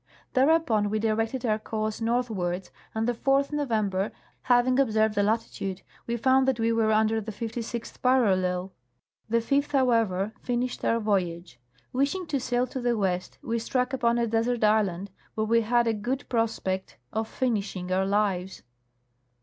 [0.33, 6.17] Thereupon we directed our course northwards, and the 4th November, having observed the latitude, we
[6.17, 8.73] found that we were under the 56th parallel.
[9.29, 11.59] The 5th, however, finished our voyage.
[11.93, 15.85] Wishing to sail to the west, we struck upon a desert island, where we had
[15.85, 18.63] a good pros pect of finishing our lives.